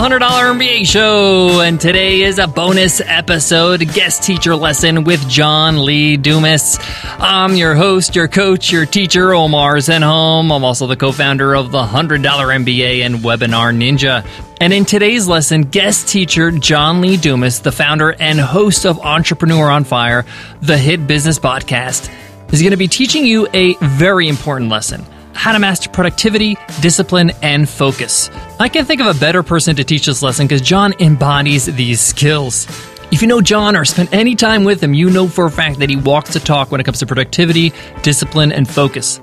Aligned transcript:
$100 0.00 0.18
MBA 0.18 0.86
show, 0.86 1.60
and 1.60 1.78
today 1.78 2.22
is 2.22 2.38
a 2.38 2.46
bonus 2.46 3.02
episode 3.02 3.80
guest 3.92 4.22
teacher 4.22 4.56
lesson 4.56 5.04
with 5.04 5.28
John 5.28 5.84
Lee 5.84 6.16
Dumas. 6.16 6.78
I'm 7.18 7.54
your 7.54 7.74
host, 7.74 8.16
your 8.16 8.26
coach, 8.26 8.72
your 8.72 8.86
teacher, 8.86 9.34
Omar 9.34 9.76
Zenhom. 9.76 10.56
I'm 10.56 10.64
also 10.64 10.86
the 10.86 10.96
co 10.96 11.12
founder 11.12 11.54
of 11.54 11.70
the 11.70 11.82
$100 11.82 12.22
MBA 12.22 13.04
and 13.04 13.16
Webinar 13.16 13.76
Ninja. 13.76 14.26
And 14.58 14.72
in 14.72 14.86
today's 14.86 15.28
lesson, 15.28 15.64
guest 15.64 16.08
teacher 16.08 16.50
John 16.50 17.02
Lee 17.02 17.18
Dumas, 17.18 17.60
the 17.60 17.70
founder 17.70 18.14
and 18.18 18.40
host 18.40 18.86
of 18.86 18.98
Entrepreneur 19.00 19.68
on 19.68 19.84
Fire, 19.84 20.24
the 20.62 20.78
hit 20.78 21.06
business 21.06 21.38
podcast, 21.38 22.10
is 22.54 22.62
going 22.62 22.70
to 22.70 22.78
be 22.78 22.88
teaching 22.88 23.26
you 23.26 23.48
a 23.52 23.74
very 23.74 24.28
important 24.28 24.70
lesson 24.70 25.04
how 25.40 25.52
to 25.52 25.58
master 25.58 25.88
productivity, 25.88 26.54
discipline, 26.82 27.30
and 27.40 27.66
focus. 27.66 28.28
I 28.58 28.68
can't 28.68 28.86
think 28.86 29.00
of 29.00 29.06
a 29.06 29.18
better 29.18 29.42
person 29.42 29.74
to 29.76 29.84
teach 29.84 30.04
this 30.04 30.22
lesson 30.22 30.46
because 30.46 30.60
John 30.60 30.92
embodies 31.00 31.64
these 31.64 31.98
skills. 31.98 32.66
If 33.10 33.22
you 33.22 33.26
know 33.26 33.40
John 33.40 33.74
or 33.74 33.86
spent 33.86 34.12
any 34.12 34.36
time 34.36 34.64
with 34.64 34.82
him, 34.82 34.92
you 34.92 35.08
know 35.08 35.26
for 35.26 35.46
a 35.46 35.50
fact 35.50 35.78
that 35.78 35.88
he 35.88 35.96
walks 35.96 36.34
the 36.34 36.40
talk 36.40 36.70
when 36.70 36.78
it 36.78 36.84
comes 36.84 36.98
to 36.98 37.06
productivity, 37.06 37.72
discipline, 38.02 38.52
and 38.52 38.68
focus. 38.68 39.18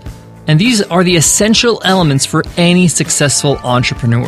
And 0.48 0.60
these 0.60 0.82
are 0.82 1.04
the 1.04 1.16
essential 1.16 1.84
elements 1.86 2.26
for 2.26 2.44
any 2.58 2.88
successful 2.88 3.60
entrepreneur. 3.60 4.28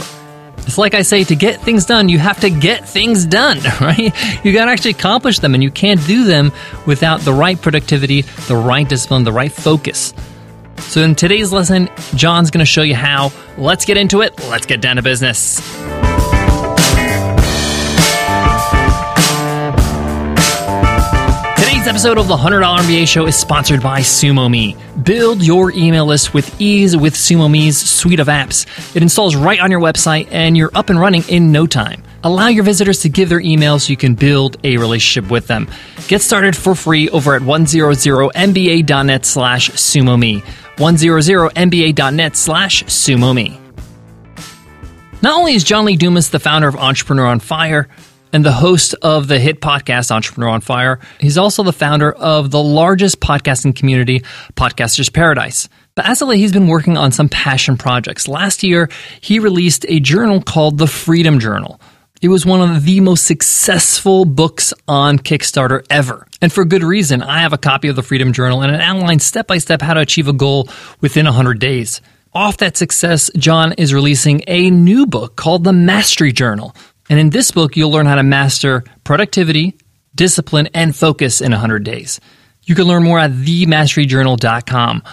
It's 0.59 0.77
like 0.77 0.93
I 0.93 1.01
say, 1.01 1.23
to 1.23 1.35
get 1.35 1.59
things 1.61 1.85
done, 1.85 2.07
you 2.07 2.19
have 2.19 2.39
to 2.41 2.51
get 2.51 2.87
things 2.87 3.25
done, 3.25 3.57
right? 3.81 4.13
You 4.45 4.53
got 4.53 4.65
to 4.65 4.71
actually 4.71 4.91
accomplish 4.91 5.39
them, 5.39 5.55
and 5.55 5.63
you 5.63 5.71
can't 5.71 6.05
do 6.05 6.23
them 6.23 6.51
without 6.85 7.21
the 7.21 7.33
right 7.33 7.59
productivity, 7.59 8.21
the 8.47 8.57
right 8.57 8.87
discipline, 8.87 9.23
the 9.23 9.31
right 9.31 9.51
focus. 9.51 10.13
So, 10.81 11.01
in 11.01 11.15
today's 11.15 11.51
lesson, 11.51 11.89
John's 12.15 12.49
going 12.51 12.59
to 12.59 12.65
show 12.65 12.81
you 12.81 12.95
how. 12.95 13.31
Let's 13.57 13.85
get 13.85 13.97
into 13.97 14.21
it. 14.21 14.39
Let's 14.49 14.65
get 14.65 14.81
down 14.81 14.95
to 14.95 15.01
business. 15.01 15.59
Today's 21.57 21.87
episode 21.87 22.17
of 22.17 22.27
the 22.27 22.35
$100 22.35 22.61
MBA 22.79 23.07
show 23.07 23.27
is 23.27 23.35
sponsored 23.35 23.81
by 23.83 23.99
SumoMe. 23.99 24.75
Build 25.03 25.43
your 25.43 25.71
email 25.71 26.05
list 26.05 26.33
with 26.33 26.59
ease 26.59 26.97
with 26.97 27.13
SumoMe's 27.13 27.77
suite 27.77 28.19
of 28.19 28.27
apps. 28.27 28.65
It 28.95 29.03
installs 29.03 29.35
right 29.35 29.59
on 29.59 29.69
your 29.69 29.79
website 29.79 30.27
and 30.31 30.57
you're 30.57 30.71
up 30.73 30.89
and 30.89 30.99
running 30.99 31.23
in 31.29 31.51
no 31.51 31.67
time. 31.67 32.03
Allow 32.23 32.47
your 32.47 32.63
visitors 32.63 33.01
to 33.01 33.09
give 33.09 33.29
their 33.29 33.39
email 33.39 33.79
so 33.79 33.91
you 33.91 33.97
can 33.97 34.15
build 34.15 34.57
a 34.63 34.77
relationship 34.77 35.29
with 35.31 35.47
them. 35.47 35.69
Get 36.07 36.21
started 36.21 36.55
for 36.55 36.75
free 36.75 37.09
over 37.09 37.35
at 37.35 37.41
100mba.net 37.41 39.25
slash 39.25 39.69
SumoMe. 39.71 40.43
100mba.net 40.79 42.35
slash 42.35 42.83
SumoMe. 42.85 43.59
Not 45.21 45.37
only 45.37 45.53
is 45.53 45.65
John 45.65 45.83
Lee 45.83 45.97
Dumas 45.97 46.29
the 46.29 46.39
founder 46.39 46.69
of 46.69 46.77
Entrepreneur 46.77 47.25
on 47.25 47.41
Fire 47.41 47.89
and 48.31 48.45
the 48.45 48.53
host 48.53 48.95
of 49.01 49.27
the 49.27 49.37
hit 49.37 49.59
podcast 49.59 50.11
Entrepreneur 50.11 50.47
on 50.47 50.61
Fire, 50.61 51.01
he's 51.19 51.37
also 51.37 51.63
the 51.63 51.73
founder 51.73 52.13
of 52.13 52.51
the 52.51 52.63
largest 52.63 53.19
podcasting 53.19 53.75
community, 53.75 54.21
Podcasters 54.55 55.11
Paradise. 55.11 55.67
But 55.95 56.07
as 56.07 56.21
of 56.21 56.29
late, 56.29 56.37
he's 56.37 56.53
been 56.53 56.67
working 56.67 56.95
on 56.95 57.11
some 57.11 57.27
passion 57.27 57.75
projects. 57.75 58.29
Last 58.29 58.63
year, 58.63 58.89
he 59.19 59.39
released 59.39 59.85
a 59.89 59.99
journal 59.99 60.41
called 60.41 60.77
the 60.77 60.87
Freedom 60.87 61.41
Journal. 61.41 61.81
It 62.21 62.27
was 62.27 62.45
one 62.45 62.59
of 62.59 62.83
the 62.83 62.99
most 62.99 63.25
successful 63.25 64.25
books 64.25 64.73
on 64.89 65.19
Kickstarter 65.19 65.85
ever. 65.89 66.27
And 66.41 66.51
for 66.51 66.65
good 66.65 66.83
reason. 66.83 67.21
I 67.21 67.39
have 67.39 67.53
a 67.53 67.57
copy 67.57 67.87
of 67.87 67.95
the 67.95 68.03
Freedom 68.03 68.33
Journal 68.33 68.61
and 68.61 68.75
it 68.75 68.81
outlines 68.81 69.23
step 69.23 69.47
by 69.47 69.57
step 69.57 69.81
how 69.81 69.93
to 69.93 70.01
achieve 70.01 70.27
a 70.27 70.33
goal 70.33 70.67
within 70.99 71.25
100 71.25 71.59
days. 71.59 72.01
Off 72.33 72.57
that 72.57 72.75
success, 72.75 73.31
John 73.37 73.71
is 73.73 73.93
releasing 73.93 74.43
a 74.47 74.69
new 74.69 75.05
book 75.05 75.37
called 75.37 75.63
the 75.63 75.71
Mastery 75.71 76.33
Journal. 76.33 76.75
And 77.09 77.19
in 77.21 77.29
this 77.29 77.51
book, 77.51 77.77
you'll 77.77 77.89
learn 77.89 78.05
how 78.05 78.15
to 78.15 78.23
master 78.23 78.83
productivity, 79.05 79.77
discipline, 80.13 80.67
and 80.73 80.93
focus 80.93 81.39
in 81.39 81.53
100 81.53 81.85
days. 81.85 82.19
You 82.65 82.75
can 82.75 82.83
learn 82.83 83.03
more 83.03 83.19
at 83.19 83.31
themasteryjournal.com. 83.31 85.03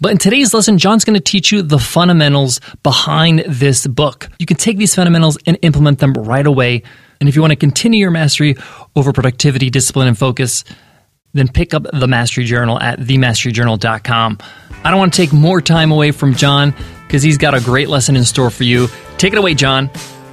But 0.00 0.12
in 0.12 0.18
today's 0.18 0.52
lesson, 0.52 0.76
John's 0.76 1.04
going 1.04 1.14
to 1.14 1.22
teach 1.22 1.50
you 1.50 1.62
the 1.62 1.78
fundamentals 1.78 2.60
behind 2.82 3.40
this 3.48 3.86
book. 3.86 4.28
You 4.38 4.44
can 4.44 4.58
take 4.58 4.76
these 4.76 4.94
fundamentals 4.94 5.38
and 5.46 5.58
implement 5.62 6.00
them 6.00 6.12
right 6.12 6.46
away. 6.46 6.82
And 7.18 7.28
if 7.28 7.34
you 7.34 7.40
want 7.40 7.52
to 7.52 7.56
continue 7.56 8.00
your 8.00 8.10
mastery 8.10 8.56
over 8.94 9.12
productivity, 9.12 9.70
discipline, 9.70 10.06
and 10.06 10.18
focus, 10.18 10.64
then 11.32 11.48
pick 11.48 11.72
up 11.72 11.86
the 11.92 12.06
Mastery 12.06 12.44
Journal 12.44 12.78
at 12.78 12.98
themasteryjournal.com. 12.98 14.38
I 14.84 14.90
don't 14.90 14.98
want 14.98 15.14
to 15.14 15.16
take 15.16 15.32
more 15.32 15.60
time 15.62 15.90
away 15.92 16.10
from 16.10 16.34
John 16.34 16.74
because 17.06 17.22
he's 17.22 17.38
got 17.38 17.54
a 17.54 17.60
great 17.60 17.88
lesson 17.88 18.16
in 18.16 18.24
store 18.24 18.50
for 18.50 18.64
you. 18.64 18.88
Take 19.16 19.32
it 19.32 19.38
away, 19.38 19.54
John. 19.54 19.90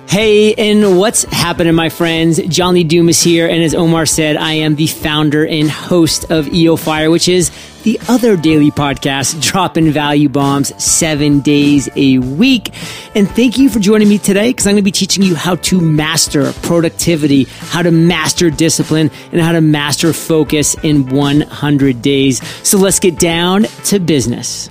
Hey, 0.07 0.53
and 0.53 0.99
what's 0.99 1.23
happening, 1.23 1.73
my 1.73 1.89
friends? 1.89 2.39
John 2.47 2.75
Lee 2.75 2.83
Dumas 2.83 3.21
here, 3.23 3.47
and 3.47 3.63
as 3.63 3.73
Omar 3.73 4.05
said, 4.05 4.37
I 4.37 4.53
am 4.53 4.75
the 4.75 4.85
founder 4.85 5.43
and 5.47 5.71
host 5.71 6.29
of 6.29 6.47
EO 6.53 6.75
Fire, 6.75 7.09
which 7.09 7.27
is 7.27 7.49
the 7.81 7.99
other 8.07 8.37
daily 8.37 8.69
podcast, 8.69 9.41
dropping 9.41 9.91
value 9.91 10.29
bombs 10.29 10.71
seven 10.81 11.39
days 11.39 11.89
a 11.95 12.19
week. 12.19 12.69
And 13.15 13.27
thank 13.27 13.57
you 13.57 13.69
for 13.69 13.79
joining 13.79 14.07
me 14.07 14.19
today 14.19 14.49
because 14.49 14.67
I'm 14.67 14.73
going 14.73 14.83
to 14.83 14.85
be 14.85 14.91
teaching 14.91 15.23
you 15.23 15.33
how 15.35 15.55
to 15.55 15.81
master 15.81 16.53
productivity, 16.61 17.45
how 17.45 17.81
to 17.81 17.89
master 17.89 18.51
discipline, 18.51 19.09
and 19.31 19.41
how 19.41 19.53
to 19.53 19.61
master 19.61 20.13
focus 20.13 20.75
in 20.83 21.09
100 21.09 22.01
days. 22.03 22.45
So 22.67 22.77
let's 22.77 22.99
get 22.99 23.17
down 23.17 23.63
to 23.85 23.99
business. 23.99 24.69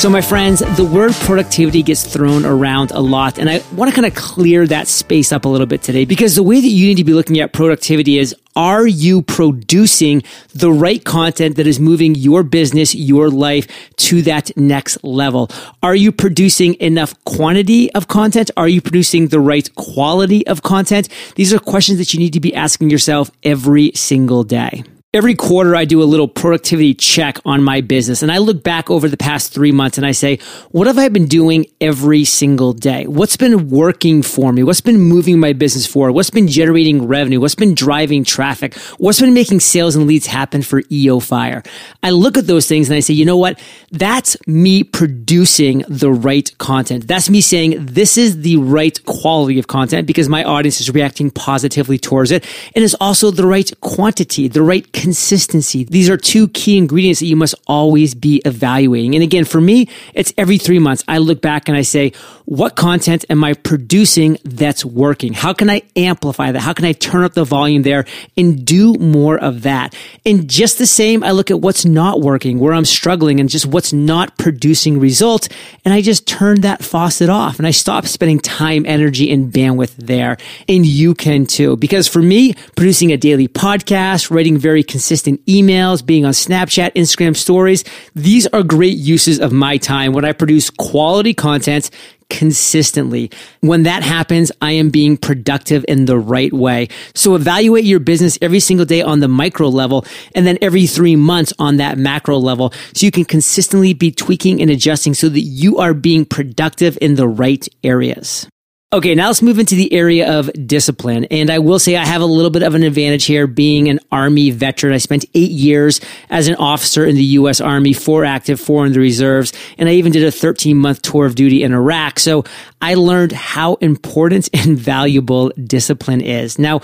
So, 0.00 0.08
my 0.08 0.22
friends, 0.22 0.60
the 0.78 0.84
word 0.86 1.12
productivity 1.12 1.82
gets 1.82 2.10
thrown 2.10 2.46
around 2.46 2.90
a 2.90 3.00
lot, 3.00 3.36
and 3.36 3.50
I 3.50 3.62
want 3.74 3.90
to 3.90 3.94
kind 3.94 4.06
of 4.06 4.14
clear 4.14 4.66
that 4.66 4.88
space 4.88 5.30
up 5.30 5.44
a 5.44 5.48
little 5.50 5.66
bit 5.66 5.82
today 5.82 6.06
because 6.06 6.36
the 6.36 6.42
way 6.42 6.58
that 6.58 6.66
you 6.66 6.86
need 6.86 6.96
to 6.96 7.04
be 7.04 7.12
looking 7.12 7.38
at 7.38 7.52
productivity 7.52 8.16
is 8.16 8.34
are 8.56 8.86
you 8.86 9.20
producing 9.20 10.22
the 10.54 10.72
right 10.72 11.04
content 11.04 11.56
that 11.56 11.66
is 11.66 11.78
moving 11.78 12.14
your 12.14 12.42
business, 12.42 12.94
your 12.94 13.28
life 13.28 13.66
to 13.96 14.22
that 14.22 14.56
next 14.56 15.04
level? 15.04 15.50
Are 15.82 15.94
you 15.94 16.12
producing 16.12 16.80
enough 16.80 17.14
quantity 17.24 17.92
of 17.92 18.08
content? 18.08 18.50
Are 18.56 18.68
you 18.68 18.80
producing 18.80 19.28
the 19.28 19.38
right 19.38 19.68
quality 19.74 20.46
of 20.46 20.62
content? 20.62 21.10
These 21.34 21.52
are 21.52 21.58
questions 21.58 21.98
that 21.98 22.14
you 22.14 22.20
need 22.20 22.32
to 22.32 22.40
be 22.40 22.54
asking 22.54 22.88
yourself 22.88 23.30
every 23.42 23.92
single 23.94 24.44
day. 24.44 24.82
Every 25.12 25.34
quarter, 25.34 25.74
I 25.74 25.86
do 25.86 26.04
a 26.04 26.04
little 26.04 26.28
productivity 26.28 26.94
check 26.94 27.40
on 27.44 27.64
my 27.64 27.80
business 27.80 28.22
and 28.22 28.30
I 28.30 28.38
look 28.38 28.62
back 28.62 28.90
over 28.90 29.08
the 29.08 29.16
past 29.16 29.52
three 29.52 29.72
months 29.72 29.98
and 29.98 30.06
I 30.06 30.12
say, 30.12 30.38
what 30.70 30.86
have 30.86 30.98
I 30.98 31.08
been 31.08 31.26
doing 31.26 31.66
every 31.80 32.24
single 32.24 32.72
day? 32.72 33.08
What's 33.08 33.36
been 33.36 33.70
working 33.70 34.22
for 34.22 34.52
me? 34.52 34.62
What's 34.62 34.80
been 34.80 35.00
moving 35.00 35.40
my 35.40 35.52
business 35.52 35.84
forward? 35.84 36.12
What's 36.12 36.30
been 36.30 36.46
generating 36.46 37.08
revenue? 37.08 37.40
What's 37.40 37.56
been 37.56 37.74
driving 37.74 38.22
traffic? 38.22 38.76
What's 38.98 39.20
been 39.20 39.34
making 39.34 39.58
sales 39.58 39.96
and 39.96 40.06
leads 40.06 40.26
happen 40.26 40.62
for 40.62 40.80
EO 40.92 41.18
Fire? 41.18 41.64
I 42.04 42.10
look 42.10 42.38
at 42.38 42.46
those 42.46 42.68
things 42.68 42.88
and 42.88 42.96
I 42.96 43.00
say, 43.00 43.14
you 43.14 43.24
know 43.24 43.36
what? 43.36 43.60
That's 43.90 44.36
me 44.46 44.84
producing 44.84 45.82
the 45.88 46.12
right 46.12 46.56
content. 46.58 47.08
That's 47.08 47.28
me 47.28 47.40
saying 47.40 47.84
this 47.84 48.16
is 48.16 48.42
the 48.42 48.58
right 48.58 49.04
quality 49.06 49.58
of 49.58 49.66
content 49.66 50.06
because 50.06 50.28
my 50.28 50.44
audience 50.44 50.80
is 50.80 50.88
reacting 50.88 51.32
positively 51.32 51.98
towards 51.98 52.30
it. 52.30 52.46
And 52.76 52.84
it's 52.84 52.94
also 53.00 53.32
the 53.32 53.48
right 53.48 53.68
quantity, 53.80 54.46
the 54.46 54.62
right 54.62 54.86
consistency. 55.00 55.84
These 55.84 56.10
are 56.10 56.18
two 56.18 56.48
key 56.48 56.76
ingredients 56.76 57.20
that 57.20 57.26
you 57.26 57.34
must 57.34 57.54
always 57.66 58.14
be 58.14 58.42
evaluating. 58.44 59.14
And 59.14 59.24
again, 59.24 59.46
for 59.46 59.58
me, 59.58 59.88
it's 60.12 60.34
every 60.36 60.58
three 60.58 60.78
months. 60.78 61.02
I 61.08 61.16
look 61.16 61.40
back 61.40 61.68
and 61.68 61.76
I 61.76 61.80
say, 61.80 62.12
what 62.44 62.76
content 62.76 63.24
am 63.30 63.42
I 63.42 63.54
producing 63.54 64.36
that's 64.44 64.84
working? 64.84 65.32
How 65.32 65.54
can 65.54 65.70
I 65.70 65.82
amplify 65.96 66.52
that? 66.52 66.60
How 66.60 66.74
can 66.74 66.84
I 66.84 66.92
turn 66.92 67.24
up 67.24 67.32
the 67.32 67.44
volume 67.44 67.82
there 67.82 68.04
and 68.36 68.66
do 68.66 68.92
more 68.94 69.38
of 69.38 69.62
that? 69.62 69.94
And 70.26 70.50
just 70.50 70.76
the 70.76 70.86
same, 70.86 71.24
I 71.24 71.30
look 71.30 71.50
at 71.50 71.60
what's 71.60 71.86
not 71.86 72.20
working, 72.20 72.58
where 72.58 72.74
I'm 72.74 72.84
struggling 72.84 73.40
and 73.40 73.48
just 73.48 73.64
what's 73.64 73.94
not 73.94 74.36
producing 74.36 75.00
results. 75.00 75.48
And 75.84 75.94
I 75.94 76.02
just 76.02 76.26
turn 76.26 76.60
that 76.60 76.84
faucet 76.84 77.30
off 77.30 77.58
and 77.58 77.66
I 77.66 77.70
stop 77.70 78.04
spending 78.04 78.38
time, 78.38 78.84
energy, 78.84 79.32
and 79.32 79.50
bandwidth 79.50 79.94
there. 79.96 80.36
And 80.68 80.84
you 80.84 81.14
can 81.14 81.46
too. 81.46 81.76
Because 81.76 82.06
for 82.06 82.20
me, 82.20 82.52
producing 82.76 83.12
a 83.12 83.16
daily 83.16 83.48
podcast, 83.48 84.30
writing 84.30 84.58
very 84.58 84.82
consistent 84.90 85.44
emails, 85.46 86.04
being 86.04 86.26
on 86.26 86.32
Snapchat, 86.32 86.92
Instagram 86.94 87.34
stories. 87.34 87.84
These 88.14 88.46
are 88.48 88.62
great 88.62 88.98
uses 88.98 89.40
of 89.40 89.52
my 89.52 89.78
time 89.78 90.12
when 90.12 90.24
I 90.24 90.32
produce 90.32 90.68
quality 90.68 91.32
content 91.32 91.90
consistently. 92.28 93.30
When 93.60 93.82
that 93.84 94.02
happens, 94.02 94.50
I 94.62 94.72
am 94.72 94.90
being 94.90 95.16
productive 95.16 95.84
in 95.88 96.06
the 96.06 96.18
right 96.18 96.52
way. 96.52 96.88
So 97.14 97.34
evaluate 97.34 97.84
your 97.84 98.00
business 98.00 98.38
every 98.40 98.60
single 98.60 98.86
day 98.86 99.02
on 99.02 99.20
the 99.20 99.28
micro 99.28 99.68
level 99.68 100.06
and 100.34 100.46
then 100.46 100.58
every 100.62 100.86
three 100.86 101.16
months 101.16 101.52
on 101.58 101.76
that 101.78 101.98
macro 101.98 102.38
level 102.38 102.72
so 102.94 103.04
you 103.04 103.10
can 103.10 103.24
consistently 103.24 103.92
be 103.92 104.10
tweaking 104.10 104.62
and 104.62 104.70
adjusting 104.70 105.14
so 105.14 105.28
that 105.28 105.40
you 105.40 105.78
are 105.78 105.92
being 105.92 106.24
productive 106.24 106.96
in 107.00 107.16
the 107.16 107.28
right 107.28 107.68
areas. 107.84 108.48
Okay, 108.92 109.14
now 109.14 109.28
let's 109.28 109.40
move 109.40 109.60
into 109.60 109.76
the 109.76 109.92
area 109.92 110.36
of 110.36 110.50
discipline. 110.66 111.24
And 111.26 111.48
I 111.48 111.60
will 111.60 111.78
say 111.78 111.94
I 111.94 112.04
have 112.04 112.22
a 112.22 112.26
little 112.26 112.50
bit 112.50 112.64
of 112.64 112.74
an 112.74 112.82
advantage 112.82 113.24
here 113.24 113.46
being 113.46 113.88
an 113.88 114.00
Army 114.10 114.50
veteran. 114.50 114.92
I 114.92 114.98
spent 114.98 115.26
eight 115.32 115.52
years 115.52 116.00
as 116.28 116.48
an 116.48 116.56
officer 116.56 117.06
in 117.06 117.14
the 117.14 117.22
U.S. 117.22 117.60
Army, 117.60 117.92
four 117.92 118.24
active, 118.24 118.58
four 118.58 118.84
in 118.84 118.92
the 118.92 118.98
reserves. 118.98 119.52
And 119.78 119.88
I 119.88 119.92
even 119.92 120.10
did 120.10 120.24
a 120.24 120.32
13 120.32 120.76
month 120.76 121.02
tour 121.02 121.24
of 121.24 121.36
duty 121.36 121.62
in 121.62 121.72
Iraq. 121.72 122.18
So 122.18 122.42
I 122.82 122.94
learned 122.94 123.30
how 123.30 123.74
important 123.74 124.48
and 124.54 124.76
valuable 124.76 125.50
discipline 125.50 126.20
is. 126.20 126.58
Now, 126.58 126.80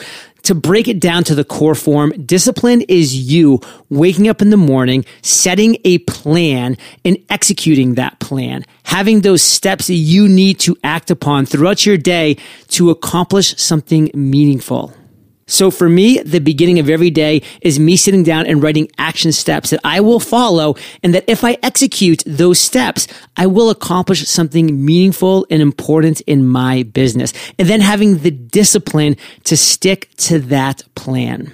to 0.47 0.55
break 0.55 0.87
it 0.87 1.01
down 1.01 1.25
to 1.25 1.35
the 1.35 1.45
core 1.45 1.75
form, 1.75 2.11
discipline 2.25 2.83
is 2.83 3.17
you 3.17 3.61
waking 3.91 4.29
up 4.29 4.41
in 4.41 4.51
the 4.51 4.57
morning, 4.57 5.05
setting 5.23 5.77
a 5.85 5.99
plan 5.99 6.77
and 7.05 7.19
executing 7.29 7.95
that 7.95 8.21
plan, 8.21 8.65
having 8.85 9.23
those 9.23 9.43
steps 9.43 9.89
that 9.89 9.95
you 9.95 10.29
need 10.29 10.61
to 10.61 10.77
act 10.85 11.11
upon 11.11 11.47
throughout 11.47 11.85
your 11.85 11.97
day 11.97 12.37
to 12.69 12.91
accomplish 12.91 13.57
something 13.61 14.09
meaningful. 14.15 14.95
So 15.49 15.71
for 15.71 15.89
me, 15.89 16.19
the 16.19 16.41
beginning 16.41 16.81
of 16.81 16.91
every 16.91 17.11
day 17.11 17.43
is 17.61 17.79
me 17.79 17.97
sitting 17.97 18.25
down 18.25 18.47
and 18.47 18.61
writing 18.61 18.91
action 18.99 19.31
steps 19.31 19.71
that 19.71 19.79
I 19.85 20.01
will 20.01 20.19
follow 20.19 20.75
and 21.05 21.15
that 21.15 21.25
if 21.29 21.45
I 21.45 21.57
execute 21.63 22.25
those 22.27 22.59
steps, 22.59 23.07
I 23.37 23.47
will 23.47 23.71
accomplish 23.71 24.27
something 24.27 24.85
meaningful 24.85 25.47
and 25.49 25.63
important 25.63 26.21
in 26.23 26.45
my 26.45 26.83
business. 26.83 27.33
And 27.61 27.69
then 27.69 27.81
having 27.81 28.19
the 28.19 28.33
discipline 28.33 29.17
to 29.45 29.57
stick 29.57 30.11
to 30.17 30.41
that 30.41 30.83
plan. 30.97 31.53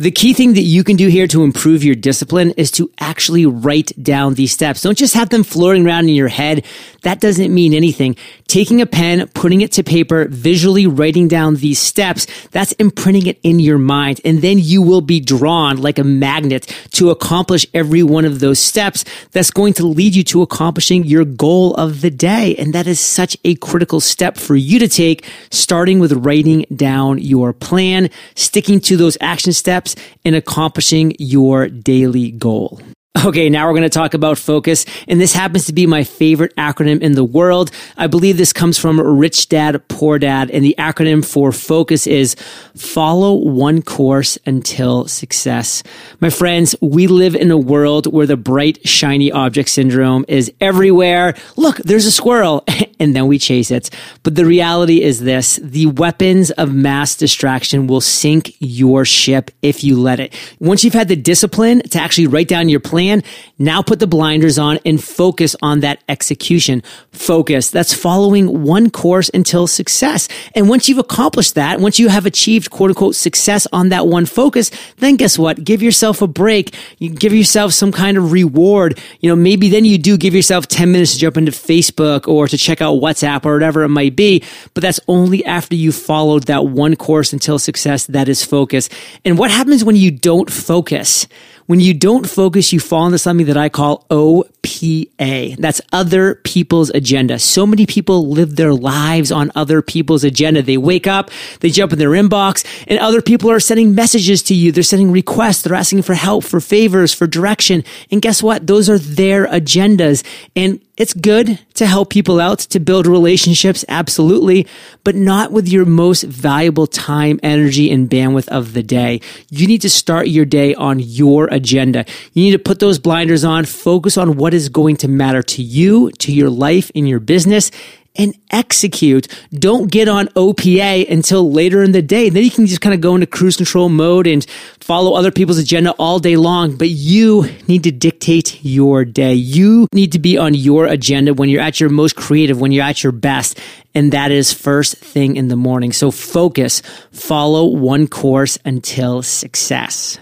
The 0.00 0.12
key 0.12 0.32
thing 0.32 0.54
that 0.54 0.62
you 0.62 0.84
can 0.84 0.94
do 0.94 1.08
here 1.08 1.26
to 1.26 1.42
improve 1.42 1.82
your 1.82 1.96
discipline 1.96 2.52
is 2.52 2.70
to 2.70 2.88
actually 3.00 3.46
write 3.46 3.90
down 4.00 4.34
these 4.34 4.52
steps. 4.52 4.82
Don't 4.82 4.96
just 4.96 5.14
have 5.14 5.30
them 5.30 5.42
floating 5.42 5.84
around 5.84 6.08
in 6.08 6.14
your 6.14 6.28
head. 6.28 6.64
That 7.02 7.18
doesn't 7.18 7.52
mean 7.52 7.74
anything. 7.74 8.14
Taking 8.46 8.80
a 8.80 8.86
pen, 8.86 9.26
putting 9.34 9.60
it 9.60 9.72
to 9.72 9.82
paper, 9.82 10.28
visually 10.28 10.86
writing 10.86 11.26
down 11.26 11.56
these 11.56 11.80
steps, 11.80 12.28
that's 12.50 12.70
imprinting 12.74 13.26
it 13.26 13.40
in 13.42 13.58
your 13.58 13.78
mind. 13.78 14.20
And 14.24 14.40
then 14.40 14.60
you 14.60 14.82
will 14.82 15.00
be 15.00 15.18
drawn 15.18 15.78
like 15.78 15.98
a 15.98 16.04
magnet 16.04 16.72
to 16.92 17.10
accomplish 17.10 17.66
every 17.74 18.04
one 18.04 18.24
of 18.24 18.38
those 18.38 18.60
steps. 18.60 19.04
That's 19.32 19.50
going 19.50 19.72
to 19.74 19.86
lead 19.86 20.14
you 20.14 20.22
to 20.24 20.42
accomplishing 20.42 21.06
your 21.06 21.24
goal 21.24 21.74
of 21.74 22.02
the 22.02 22.10
day. 22.10 22.54
And 22.54 22.72
that 22.72 22.86
is 22.86 23.00
such 23.00 23.36
a 23.44 23.56
critical 23.56 23.98
step 23.98 24.36
for 24.36 24.54
you 24.54 24.78
to 24.78 24.86
take, 24.86 25.26
starting 25.50 25.98
with 25.98 26.12
writing 26.24 26.66
down 26.72 27.18
your 27.18 27.52
plan, 27.52 28.10
sticking 28.36 28.78
to 28.82 28.96
those 28.96 29.18
action 29.20 29.52
steps 29.52 29.87
steps 29.88 30.18
in 30.24 30.34
accomplishing 30.34 31.14
your 31.18 31.68
daily 31.68 32.30
goal. 32.32 32.80
Okay, 33.24 33.48
now 33.48 33.66
we're 33.66 33.72
going 33.72 33.82
to 33.82 33.88
talk 33.88 34.14
about 34.14 34.38
focus. 34.38 34.86
And 35.08 35.20
this 35.20 35.32
happens 35.32 35.66
to 35.66 35.72
be 35.72 35.86
my 35.86 36.04
favorite 36.04 36.54
acronym 36.56 37.00
in 37.00 37.12
the 37.12 37.24
world. 37.24 37.70
I 37.96 38.06
believe 38.06 38.36
this 38.36 38.52
comes 38.52 38.78
from 38.78 39.00
Rich 39.00 39.48
Dad, 39.48 39.86
Poor 39.88 40.18
Dad. 40.18 40.50
And 40.50 40.64
the 40.64 40.76
acronym 40.78 41.24
for 41.24 41.50
focus 41.50 42.06
is 42.06 42.36
follow 42.76 43.34
one 43.34 43.82
course 43.82 44.38
until 44.46 45.08
success. 45.08 45.82
My 46.20 46.30
friends, 46.30 46.76
we 46.80 47.06
live 47.06 47.34
in 47.34 47.50
a 47.50 47.58
world 47.58 48.12
where 48.12 48.26
the 48.26 48.36
bright, 48.36 48.86
shiny 48.86 49.32
object 49.32 49.70
syndrome 49.70 50.24
is 50.28 50.52
everywhere. 50.60 51.34
Look, 51.56 51.78
there's 51.78 52.06
a 52.06 52.12
squirrel. 52.12 52.64
and 53.00 53.14
then 53.14 53.26
we 53.26 53.38
chase 53.38 53.70
it. 53.70 53.90
But 54.22 54.34
the 54.34 54.44
reality 54.44 55.02
is 55.02 55.20
this 55.20 55.56
the 55.62 55.86
weapons 55.86 56.50
of 56.52 56.74
mass 56.74 57.16
distraction 57.16 57.86
will 57.86 58.00
sink 58.00 58.54
your 58.58 59.04
ship 59.04 59.50
if 59.62 59.84
you 59.84 59.98
let 60.00 60.20
it. 60.20 60.34
Once 60.60 60.84
you've 60.84 60.94
had 60.94 61.08
the 61.08 61.16
discipline 61.16 61.80
to 61.80 62.00
actually 62.00 62.26
write 62.26 62.48
down 62.48 62.68
your 62.68 62.80
plan, 62.80 63.07
plan. 63.08 63.22
Now 63.58 63.82
put 63.82 63.98
the 63.98 64.06
blinders 64.06 64.58
on 64.58 64.78
and 64.84 65.02
focus 65.02 65.56
on 65.62 65.80
that 65.80 66.02
execution. 66.08 66.82
Focus. 67.12 67.70
That's 67.70 67.92
following 67.92 68.62
one 68.62 68.90
course 68.90 69.30
until 69.34 69.66
success. 69.66 70.28
And 70.54 70.68
once 70.68 70.88
you've 70.88 70.98
accomplished 70.98 71.54
that, 71.54 71.80
once 71.80 71.98
you 71.98 72.08
have 72.08 72.26
achieved 72.26 72.70
quote 72.70 72.90
unquote 72.90 73.16
success 73.16 73.66
on 73.72 73.88
that 73.88 74.06
one 74.06 74.26
focus, 74.26 74.70
then 74.98 75.16
guess 75.16 75.38
what? 75.38 75.64
Give 75.64 75.82
yourself 75.82 76.22
a 76.22 76.26
break. 76.26 76.74
You 76.98 77.10
give 77.10 77.32
yourself 77.32 77.72
some 77.72 77.92
kind 77.92 78.16
of 78.16 78.32
reward. 78.32 78.98
You 79.20 79.30
know, 79.30 79.36
maybe 79.36 79.68
then 79.68 79.84
you 79.84 79.98
do 79.98 80.16
give 80.16 80.34
yourself 80.34 80.68
10 80.68 80.92
minutes 80.92 81.14
to 81.14 81.18
jump 81.18 81.36
into 81.36 81.52
Facebook 81.52 82.28
or 82.28 82.46
to 82.48 82.56
check 82.56 82.80
out 82.80 83.00
WhatsApp 83.00 83.44
or 83.44 83.54
whatever 83.54 83.82
it 83.82 83.88
might 83.88 84.14
be. 84.14 84.44
But 84.74 84.82
that's 84.82 85.00
only 85.08 85.44
after 85.44 85.74
you 85.74 85.92
followed 85.92 86.44
that 86.44 86.66
one 86.66 86.96
course 86.96 87.32
until 87.32 87.58
success. 87.58 88.06
That 88.06 88.28
is 88.28 88.44
focus. 88.44 88.88
And 89.24 89.38
what 89.38 89.50
happens 89.50 89.84
when 89.84 89.96
you 89.96 90.10
don't 90.10 90.50
focus? 90.50 91.26
When 91.68 91.80
you 91.80 91.92
don't 91.92 92.26
focus, 92.26 92.72
you 92.72 92.80
fall 92.80 93.04
into 93.04 93.18
something 93.18 93.44
that 93.44 93.58
I 93.58 93.68
call 93.68 94.06
OPA. 94.08 95.58
That's 95.58 95.82
other 95.92 96.36
people's 96.36 96.88
agenda. 96.88 97.38
So 97.38 97.66
many 97.66 97.84
people 97.84 98.30
live 98.30 98.56
their 98.56 98.72
lives 98.72 99.30
on 99.30 99.52
other 99.54 99.82
people's 99.82 100.24
agenda. 100.24 100.62
They 100.62 100.78
wake 100.78 101.06
up, 101.06 101.30
they 101.60 101.68
jump 101.68 101.92
in 101.92 101.98
their 101.98 102.12
inbox, 102.12 102.64
and 102.86 102.98
other 102.98 103.20
people 103.20 103.50
are 103.50 103.60
sending 103.60 103.94
messages 103.94 104.42
to 104.44 104.54
you. 104.54 104.72
They're 104.72 104.82
sending 104.82 105.12
requests. 105.12 105.60
They're 105.60 105.74
asking 105.74 106.00
for 106.02 106.14
help, 106.14 106.44
for 106.44 106.58
favors, 106.58 107.12
for 107.12 107.26
direction. 107.26 107.84
And 108.10 108.22
guess 108.22 108.42
what? 108.42 108.66
Those 108.66 108.88
are 108.88 108.98
their 108.98 109.46
agendas. 109.46 110.24
And 110.56 110.80
it's 110.98 111.14
good 111.14 111.58
to 111.74 111.86
help 111.86 112.10
people 112.10 112.40
out, 112.40 112.58
to 112.58 112.80
build 112.80 113.06
relationships, 113.06 113.84
absolutely, 113.88 114.66
but 115.04 115.14
not 115.14 115.52
with 115.52 115.68
your 115.68 115.84
most 115.84 116.24
valuable 116.24 116.88
time, 116.88 117.38
energy, 117.42 117.90
and 117.90 118.10
bandwidth 118.10 118.48
of 118.48 118.74
the 118.74 118.82
day. 118.82 119.20
You 119.48 119.68
need 119.68 119.82
to 119.82 119.90
start 119.90 120.26
your 120.26 120.44
day 120.44 120.74
on 120.74 120.98
your 120.98 121.46
agenda. 121.52 122.04
You 122.32 122.42
need 122.42 122.52
to 122.52 122.58
put 122.58 122.80
those 122.80 122.98
blinders 122.98 123.44
on, 123.44 123.64
focus 123.64 124.18
on 124.18 124.36
what 124.36 124.52
is 124.52 124.68
going 124.68 124.96
to 124.96 125.08
matter 125.08 125.42
to 125.42 125.62
you, 125.62 126.10
to 126.18 126.32
your 126.32 126.50
life, 126.50 126.90
in 126.90 127.06
your 127.06 127.20
business, 127.20 127.70
and 128.18 128.34
execute. 128.50 129.28
Don't 129.52 129.90
get 129.90 130.08
on 130.08 130.26
OPA 130.28 131.08
until 131.08 131.50
later 131.50 131.82
in 131.82 131.92
the 131.92 132.02
day. 132.02 132.28
Then 132.28 132.42
you 132.44 132.50
can 132.50 132.66
just 132.66 132.80
kind 132.80 132.94
of 132.94 133.00
go 133.00 133.14
into 133.14 133.26
cruise 133.26 133.56
control 133.56 133.88
mode 133.88 134.26
and 134.26 134.44
follow 134.80 135.14
other 135.14 135.30
people's 135.30 135.58
agenda 135.58 135.92
all 135.92 136.18
day 136.18 136.36
long. 136.36 136.76
But 136.76 136.88
you 136.90 137.48
need 137.68 137.84
to 137.84 137.92
dictate 137.92 138.62
your 138.64 139.04
day. 139.04 139.34
You 139.34 139.86
need 139.94 140.12
to 140.12 140.18
be 140.18 140.36
on 140.36 140.54
your 140.54 140.86
agenda 140.86 141.32
when 141.32 141.48
you're 141.48 141.62
at 141.62 141.80
your 141.80 141.90
most 141.90 142.16
creative, 142.16 142.60
when 142.60 142.72
you're 142.72 142.84
at 142.84 143.02
your 143.02 143.12
best. 143.12 143.58
And 143.94 144.12
that 144.12 144.30
is 144.30 144.52
first 144.52 144.96
thing 144.96 145.36
in 145.36 145.48
the 145.48 145.56
morning. 145.56 145.92
So 145.92 146.10
focus, 146.10 146.82
follow 147.12 147.66
one 147.66 148.06
course 148.06 148.58
until 148.64 149.22
success. 149.22 150.18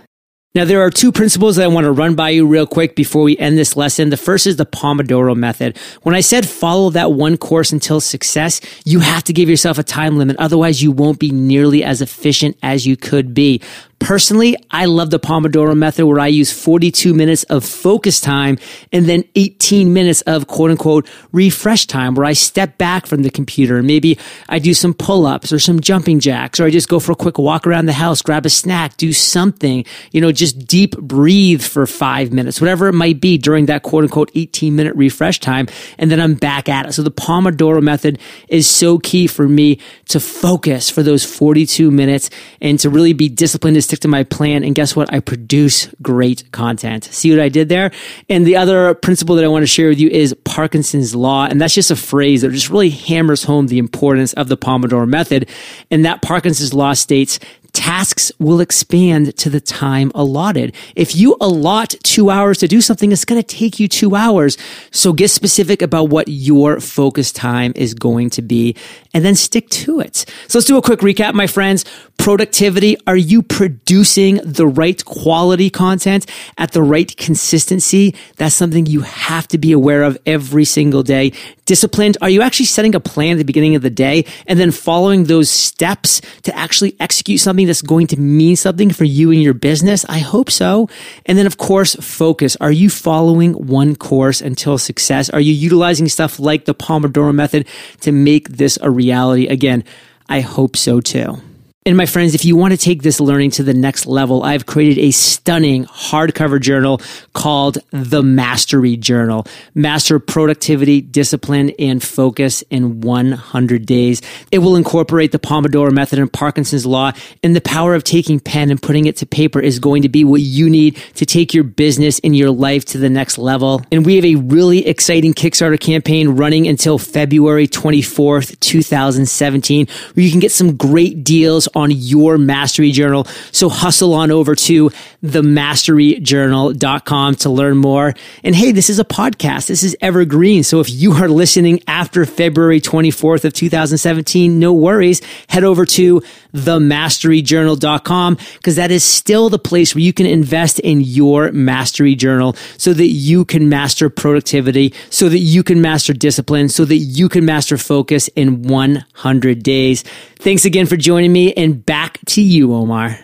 Now, 0.56 0.64
there 0.64 0.80
are 0.80 0.88
two 0.88 1.12
principles 1.12 1.56
that 1.56 1.64
I 1.64 1.66
want 1.66 1.84
to 1.84 1.92
run 1.92 2.14
by 2.14 2.30
you 2.30 2.46
real 2.46 2.66
quick 2.66 2.96
before 2.96 3.22
we 3.22 3.36
end 3.36 3.58
this 3.58 3.76
lesson. 3.76 4.08
The 4.08 4.16
first 4.16 4.46
is 4.46 4.56
the 4.56 4.64
Pomodoro 4.64 5.36
method. 5.36 5.76
When 6.00 6.14
I 6.14 6.22
said 6.22 6.48
follow 6.48 6.88
that 6.92 7.12
one 7.12 7.36
course 7.36 7.72
until 7.72 8.00
success, 8.00 8.62
you 8.86 9.00
have 9.00 9.22
to 9.24 9.34
give 9.34 9.50
yourself 9.50 9.76
a 9.76 9.82
time 9.82 10.16
limit. 10.16 10.38
Otherwise, 10.38 10.82
you 10.82 10.92
won't 10.92 11.18
be 11.18 11.30
nearly 11.30 11.84
as 11.84 12.00
efficient 12.00 12.56
as 12.62 12.86
you 12.86 12.96
could 12.96 13.34
be. 13.34 13.60
Personally, 13.98 14.56
I 14.70 14.84
love 14.84 15.10
the 15.10 15.18
Pomodoro 15.18 15.76
method 15.76 16.06
where 16.06 16.20
I 16.20 16.26
use 16.26 16.52
42 16.52 17.14
minutes 17.14 17.44
of 17.44 17.64
focus 17.64 18.20
time 18.20 18.58
and 18.92 19.06
then 19.06 19.24
18 19.34 19.92
minutes 19.92 20.20
of 20.22 20.46
quote 20.46 20.70
unquote 20.70 21.08
refresh 21.32 21.86
time 21.86 22.14
where 22.14 22.26
I 22.26 22.34
step 22.34 22.76
back 22.76 23.06
from 23.06 23.22
the 23.22 23.30
computer 23.30 23.78
and 23.78 23.86
maybe 23.86 24.18
I 24.50 24.58
do 24.58 24.74
some 24.74 24.92
pull 24.92 25.26
ups 25.26 25.50
or 25.50 25.58
some 25.58 25.80
jumping 25.80 26.20
jacks 26.20 26.60
or 26.60 26.66
I 26.66 26.70
just 26.70 26.88
go 26.88 27.00
for 27.00 27.12
a 27.12 27.16
quick 27.16 27.38
walk 27.38 27.66
around 27.66 27.86
the 27.86 27.94
house, 27.94 28.20
grab 28.20 28.44
a 28.44 28.50
snack, 28.50 28.98
do 28.98 29.12
something, 29.14 29.84
you 30.12 30.20
know, 30.20 30.30
just 30.30 30.66
deep 30.66 30.96
breathe 30.98 31.62
for 31.62 31.86
five 31.86 32.32
minutes, 32.32 32.60
whatever 32.60 32.88
it 32.88 32.92
might 32.94 33.20
be 33.20 33.38
during 33.38 33.66
that 33.66 33.82
quote 33.82 34.04
unquote 34.04 34.30
18 34.34 34.76
minute 34.76 34.94
refresh 34.94 35.40
time. 35.40 35.68
And 35.98 36.10
then 36.10 36.20
I'm 36.20 36.34
back 36.34 36.68
at 36.68 36.86
it. 36.86 36.92
So 36.92 37.02
the 37.02 37.10
Pomodoro 37.10 37.82
method 37.82 38.18
is 38.48 38.68
so 38.68 38.98
key 38.98 39.26
for 39.26 39.48
me 39.48 39.80
to 40.08 40.20
focus 40.20 40.90
for 40.90 41.02
those 41.02 41.24
42 41.24 41.90
minutes 41.90 42.28
and 42.60 42.78
to 42.80 42.90
really 42.90 43.14
be 43.14 43.28
disciplined 43.28 43.76
stick 43.86 44.00
to 44.00 44.08
my 44.08 44.24
plan. 44.24 44.64
And 44.64 44.74
guess 44.74 44.94
what? 44.94 45.12
I 45.12 45.20
produce 45.20 45.88
great 46.02 46.50
content. 46.52 47.04
See 47.04 47.30
what 47.30 47.40
I 47.40 47.48
did 47.48 47.68
there? 47.68 47.90
And 48.28 48.46
the 48.46 48.56
other 48.56 48.94
principle 48.94 49.36
that 49.36 49.44
I 49.44 49.48
want 49.48 49.62
to 49.62 49.66
share 49.66 49.88
with 49.88 49.98
you 49.98 50.08
is 50.08 50.34
Parkinson's 50.44 51.14
law. 51.14 51.46
And 51.46 51.60
that's 51.60 51.74
just 51.74 51.90
a 51.90 51.96
phrase 51.96 52.42
that 52.42 52.50
just 52.52 52.70
really 52.70 52.90
hammers 52.90 53.44
home 53.44 53.68
the 53.68 53.78
importance 53.78 54.32
of 54.34 54.48
the 54.48 54.56
Pomodoro 54.56 55.08
method. 55.08 55.48
And 55.90 56.04
that 56.04 56.22
Parkinson's 56.22 56.74
law 56.74 56.92
states 56.92 57.38
tasks 57.76 58.32
will 58.38 58.62
expand 58.62 59.36
to 59.36 59.50
the 59.50 59.60
time 59.60 60.10
allotted. 60.14 60.74
If 60.94 61.14
you 61.14 61.36
allot 61.42 61.94
two 62.02 62.30
hours 62.30 62.56
to 62.58 62.68
do 62.68 62.80
something, 62.80 63.12
it's 63.12 63.26
going 63.26 63.40
to 63.40 63.46
take 63.46 63.78
you 63.78 63.86
two 63.86 64.16
hours. 64.16 64.56
So 64.92 65.12
get 65.12 65.30
specific 65.30 65.82
about 65.82 66.08
what 66.08 66.26
your 66.26 66.80
focus 66.80 67.30
time 67.32 67.74
is 67.76 67.92
going 67.92 68.30
to 68.30 68.40
be 68.40 68.76
and 69.12 69.22
then 69.22 69.34
stick 69.34 69.68
to 69.68 70.00
it. 70.00 70.24
So 70.48 70.58
let's 70.58 70.66
do 70.66 70.78
a 70.78 70.82
quick 70.82 71.00
recap, 71.00 71.34
my 71.34 71.46
friends. 71.46 71.84
Productivity. 72.16 72.96
Are 73.06 73.16
you 73.16 73.42
producing 73.42 74.40
the 74.42 74.66
right 74.66 75.04
quality 75.04 75.68
content 75.68 76.24
at 76.56 76.72
the 76.72 76.82
right 76.82 77.14
consistency? 77.16 78.14
That's 78.36 78.54
something 78.54 78.86
you 78.86 79.02
have 79.02 79.46
to 79.48 79.58
be 79.58 79.72
aware 79.72 80.02
of 80.02 80.16
every 80.24 80.64
single 80.64 81.02
day. 81.02 81.34
Disciplined. 81.66 82.16
Are 82.22 82.30
you 82.30 82.40
actually 82.40 82.66
setting 82.66 82.94
a 82.94 83.00
plan 83.00 83.32
at 83.32 83.38
the 83.38 83.44
beginning 83.44 83.74
of 83.74 83.82
the 83.82 83.90
day 83.90 84.24
and 84.46 84.58
then 84.58 84.70
following 84.70 85.24
those 85.24 85.50
steps 85.50 86.22
to 86.42 86.56
actually 86.56 86.96
execute 87.00 87.40
something 87.40 87.65
that's 87.66 87.82
going 87.82 88.06
to 88.08 88.20
mean 88.20 88.56
something 88.56 88.90
for 88.90 89.04
you 89.04 89.30
and 89.30 89.42
your 89.42 89.54
business? 89.54 90.04
I 90.08 90.18
hope 90.18 90.50
so. 90.50 90.88
And 91.24 91.36
then 91.36 91.46
of 91.46 91.58
course, 91.58 91.94
focus. 91.96 92.56
Are 92.60 92.72
you 92.72 92.90
following 92.90 93.52
one 93.54 93.96
course 93.96 94.40
until 94.40 94.78
success? 94.78 95.30
Are 95.30 95.40
you 95.40 95.52
utilizing 95.52 96.08
stuff 96.08 96.38
like 96.38 96.64
the 96.64 96.74
Pomodoro 96.74 97.34
method 97.34 97.66
to 98.00 98.12
make 98.12 98.48
this 98.48 98.78
a 98.80 98.90
reality? 98.90 99.46
Again, 99.46 99.84
I 100.28 100.40
hope 100.40 100.76
so 100.76 101.00
too. 101.00 101.40
And 101.86 101.96
my 101.96 102.06
friends, 102.06 102.34
if 102.34 102.44
you 102.44 102.56
want 102.56 102.72
to 102.72 102.76
take 102.76 103.02
this 103.04 103.20
learning 103.20 103.52
to 103.52 103.62
the 103.62 103.72
next 103.72 104.06
level, 104.06 104.42
I've 104.42 104.66
created 104.66 104.98
a 104.98 105.12
stunning 105.12 105.84
hardcover 105.84 106.60
journal 106.60 107.00
called 107.32 107.78
the 107.92 108.24
Mastery 108.24 108.96
Journal. 108.96 109.46
Master 109.72 110.18
productivity, 110.18 111.00
discipline, 111.00 111.70
and 111.78 112.02
focus 112.02 112.62
in 112.70 113.02
100 113.02 113.86
days. 113.86 114.20
It 114.50 114.58
will 114.58 114.74
incorporate 114.74 115.30
the 115.30 115.38
Pomodoro 115.38 115.92
method 115.92 116.18
and 116.18 116.32
Parkinson's 116.32 116.86
law, 116.86 117.12
and 117.44 117.54
the 117.54 117.60
power 117.60 117.94
of 117.94 118.02
taking 118.02 118.40
pen 118.40 118.72
and 118.72 118.82
putting 118.82 119.06
it 119.06 119.18
to 119.18 119.26
paper 119.26 119.60
is 119.60 119.78
going 119.78 120.02
to 120.02 120.08
be 120.08 120.24
what 120.24 120.40
you 120.40 120.68
need 120.68 120.96
to 121.14 121.24
take 121.24 121.54
your 121.54 121.62
business 121.62 122.18
and 122.24 122.34
your 122.34 122.50
life 122.50 122.84
to 122.86 122.98
the 122.98 123.08
next 123.08 123.38
level. 123.38 123.80
And 123.92 124.04
we 124.04 124.16
have 124.16 124.24
a 124.24 124.34
really 124.34 124.88
exciting 124.88 125.34
Kickstarter 125.34 125.78
campaign 125.78 126.30
running 126.30 126.66
until 126.66 126.98
February 126.98 127.68
24th, 127.68 128.58
2017, 128.58 129.86
where 130.14 130.24
you 130.24 130.32
can 130.32 130.40
get 130.40 130.50
some 130.50 130.76
great 130.76 131.22
deals 131.22 131.68
on 131.76 131.92
your 131.92 132.38
mastery 132.38 132.90
journal. 132.90 133.28
So 133.52 133.68
hustle 133.68 134.14
on 134.14 134.32
over 134.32 134.56
to 134.56 134.90
themasteryjournal.com 135.22 137.34
to 137.36 137.50
learn 137.50 137.76
more. 137.76 138.14
And 138.42 138.56
hey, 138.56 138.72
this 138.72 138.90
is 138.90 138.98
a 138.98 139.04
podcast. 139.04 139.68
This 139.68 139.82
is 139.82 139.94
evergreen. 140.00 140.64
So 140.64 140.80
if 140.80 140.88
you 140.90 141.12
are 141.12 141.28
listening 141.28 141.80
after 141.86 142.24
February 142.24 142.80
24th 142.80 143.44
of 143.44 143.52
2017, 143.52 144.58
no 144.58 144.72
worries. 144.72 145.20
Head 145.48 145.64
over 145.64 145.84
to 145.86 146.22
themasteryjournal.com 146.54 148.38
because 148.54 148.76
that 148.76 148.90
is 148.90 149.04
still 149.04 149.50
the 149.50 149.58
place 149.58 149.94
where 149.94 150.02
you 150.02 150.14
can 150.14 150.26
invest 150.26 150.78
in 150.80 151.02
your 151.02 151.52
mastery 151.52 152.14
journal 152.14 152.56
so 152.78 152.94
that 152.94 153.08
you 153.08 153.44
can 153.44 153.68
master 153.68 154.08
productivity, 154.08 154.94
so 155.10 155.28
that 155.28 155.40
you 155.40 155.62
can 155.62 155.82
master 155.82 156.14
discipline, 156.14 156.70
so 156.70 156.86
that 156.86 156.96
you 156.96 157.28
can 157.28 157.44
master 157.44 157.76
focus 157.76 158.28
in 158.28 158.62
100 158.62 159.62
days. 159.62 160.02
Thanks 160.38 160.64
again 160.64 160.86
for 160.86 160.96
joining 160.96 161.32
me 161.32 161.52
and 161.54 161.65
back 161.74 162.18
to 162.26 162.42
you, 162.42 162.74
Omar. 162.74 163.18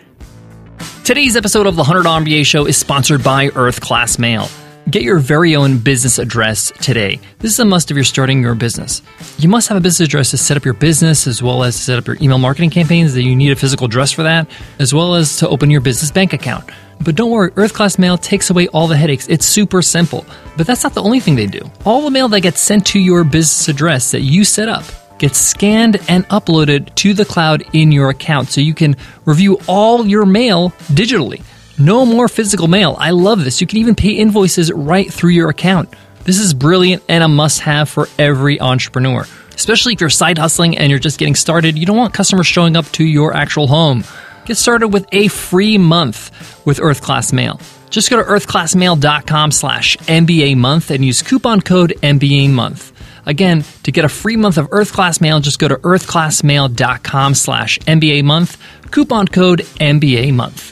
Today's 1.04 1.36
episode 1.36 1.66
of 1.66 1.76
the 1.76 1.82
$100 1.82 2.04
MBA 2.04 2.46
Show 2.46 2.66
is 2.66 2.76
sponsored 2.76 3.24
by 3.24 3.48
Earth 3.54 3.80
Class 3.80 4.18
Mail. 4.18 4.48
Get 4.90 5.02
your 5.02 5.18
very 5.18 5.54
own 5.54 5.78
business 5.78 6.18
address 6.18 6.72
today. 6.80 7.20
This 7.38 7.52
is 7.52 7.58
a 7.60 7.64
must 7.64 7.90
if 7.90 7.94
you're 7.94 8.04
starting 8.04 8.42
your 8.42 8.54
business. 8.54 9.00
You 9.38 9.48
must 9.48 9.68
have 9.68 9.76
a 9.76 9.80
business 9.80 10.08
address 10.08 10.30
to 10.30 10.38
set 10.38 10.56
up 10.56 10.64
your 10.64 10.74
business, 10.74 11.26
as 11.26 11.42
well 11.42 11.62
as 11.62 11.76
to 11.76 11.82
set 11.82 11.98
up 11.98 12.06
your 12.06 12.16
email 12.20 12.38
marketing 12.38 12.70
campaigns, 12.70 13.14
that 13.14 13.22
you 13.22 13.36
need 13.36 13.52
a 13.52 13.56
physical 13.56 13.86
address 13.86 14.10
for 14.10 14.24
that, 14.24 14.50
as 14.78 14.92
well 14.92 15.14
as 15.14 15.36
to 15.38 15.48
open 15.48 15.70
your 15.70 15.80
business 15.80 16.10
bank 16.10 16.32
account. 16.32 16.68
But 17.00 17.14
don't 17.14 17.30
worry, 17.30 17.52
Earth 17.56 17.74
Class 17.74 17.98
Mail 17.98 18.18
takes 18.18 18.50
away 18.50 18.68
all 18.68 18.88
the 18.88 18.96
headaches. 18.96 19.28
It's 19.28 19.46
super 19.46 19.82
simple. 19.82 20.24
But 20.56 20.66
that's 20.66 20.82
not 20.82 20.94
the 20.94 21.02
only 21.02 21.20
thing 21.20 21.36
they 21.36 21.46
do. 21.46 21.68
All 21.84 22.02
the 22.02 22.10
mail 22.10 22.28
that 22.28 22.40
gets 22.40 22.60
sent 22.60 22.86
to 22.88 23.00
your 23.00 23.24
business 23.24 23.68
address 23.68 24.10
that 24.12 24.22
you 24.22 24.44
set 24.44 24.68
up 24.68 24.84
gets 25.22 25.38
scanned 25.38 25.98
and 26.08 26.28
uploaded 26.30 26.92
to 26.96 27.14
the 27.14 27.24
cloud 27.24 27.62
in 27.72 27.92
your 27.92 28.10
account 28.10 28.48
so 28.48 28.60
you 28.60 28.74
can 28.74 28.96
review 29.24 29.56
all 29.68 30.04
your 30.04 30.26
mail 30.26 30.70
digitally. 30.88 31.40
No 31.78 32.04
more 32.04 32.26
physical 32.26 32.66
mail. 32.66 32.96
I 32.98 33.12
love 33.12 33.44
this. 33.44 33.60
You 33.60 33.68
can 33.68 33.78
even 33.78 33.94
pay 33.94 34.10
invoices 34.10 34.72
right 34.72 35.10
through 35.10 35.30
your 35.30 35.48
account. 35.48 35.94
This 36.24 36.40
is 36.40 36.52
brilliant 36.52 37.04
and 37.08 37.22
a 37.22 37.28
must 37.28 37.60
have 37.60 37.88
for 37.88 38.08
every 38.18 38.60
entrepreneur. 38.60 39.24
Especially 39.54 39.92
if 39.92 40.00
you're 40.00 40.10
side 40.10 40.38
hustling 40.38 40.76
and 40.76 40.90
you're 40.90 40.98
just 40.98 41.20
getting 41.20 41.36
started, 41.36 41.78
you 41.78 41.86
don't 41.86 41.96
want 41.96 42.12
customers 42.12 42.48
showing 42.48 42.76
up 42.76 42.86
to 42.86 43.04
your 43.04 43.32
actual 43.32 43.68
home. 43.68 44.02
Get 44.44 44.56
started 44.56 44.88
with 44.88 45.06
a 45.12 45.28
free 45.28 45.78
month 45.78 46.66
with 46.66 46.80
Earth 46.80 47.00
Class 47.00 47.32
Mail. 47.32 47.60
Just 47.90 48.10
go 48.10 48.16
to 48.16 48.24
earthclassmail.com 48.24 49.52
slash 49.52 49.96
MBA 49.98 50.56
month 50.56 50.90
and 50.90 51.04
use 51.04 51.22
coupon 51.22 51.60
code 51.60 51.94
MBA 52.02 52.50
month. 52.50 52.91
Again, 53.24 53.64
to 53.84 53.92
get 53.92 54.04
a 54.04 54.08
free 54.08 54.36
month 54.36 54.58
of 54.58 54.68
Earth 54.72 54.92
Class 54.92 55.20
Mail, 55.20 55.40
just 55.40 55.58
go 55.58 55.68
to 55.68 55.76
earthclassmail.com 55.76 57.34
slash 57.34 57.78
MBA 57.80 58.24
month, 58.24 58.60
coupon 58.90 59.28
code 59.28 59.60
MBA 59.80 60.34
month. 60.34 60.70